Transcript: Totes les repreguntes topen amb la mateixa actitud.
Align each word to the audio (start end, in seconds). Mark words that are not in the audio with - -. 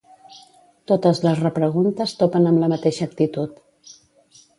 Totes 0.91 1.19
les 1.25 1.41
repreguntes 1.43 2.13
topen 2.21 2.47
amb 2.53 2.63
la 2.63 2.71
mateixa 2.73 3.07
actitud. 3.11 3.61